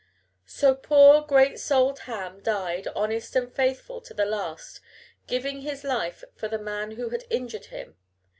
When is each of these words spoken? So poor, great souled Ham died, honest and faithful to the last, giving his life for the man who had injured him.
So 0.47 0.73
poor, 0.73 1.21
great 1.21 1.59
souled 1.59 1.99
Ham 2.09 2.41
died, 2.41 2.87
honest 2.95 3.35
and 3.35 3.53
faithful 3.53 4.01
to 4.01 4.15
the 4.15 4.25
last, 4.25 4.81
giving 5.27 5.61
his 5.61 5.83
life 5.83 6.23
for 6.35 6.47
the 6.47 6.57
man 6.57 6.93
who 6.93 7.09
had 7.09 7.25
injured 7.29 7.65
him. 7.65 7.95